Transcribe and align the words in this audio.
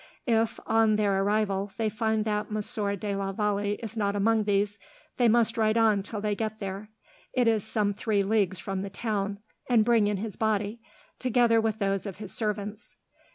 If, 0.25 0.59
on 0.65 0.95
their 0.95 1.21
arrival, 1.21 1.71
they 1.77 1.87
find 1.87 2.25
that 2.25 2.49
Monsieur 2.49 2.95
de 2.95 3.15
la 3.15 3.31
Vallee 3.33 3.73
is 3.83 3.95
not 3.95 4.15
among 4.15 4.45
these, 4.45 4.79
they 5.17 5.29
must 5.29 5.59
ride 5.59 5.77
on 5.77 6.01
till 6.01 6.19
they 6.19 6.33
get 6.33 6.59
there 6.59 6.89
it 7.33 7.47
is 7.47 7.63
some 7.63 7.93
three 7.93 8.23
leagues 8.23 8.57
from 8.57 8.81
the 8.81 8.89
town 8.89 9.37
and 9.69 9.85
bring 9.85 10.07
in 10.07 10.17
his 10.17 10.35
body, 10.37 10.81
together 11.19 11.61
with 11.61 11.77
those 11.77 12.07
of 12.07 12.17
his 12.17 12.33
servants. 12.33 12.95